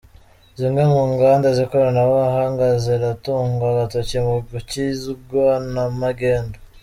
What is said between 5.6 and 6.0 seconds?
na